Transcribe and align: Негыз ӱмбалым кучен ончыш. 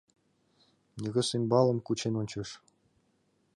Негыз 0.99 1.29
ӱмбалым 1.37 1.79
кучен 1.85 2.13
ончыш. 2.21 2.49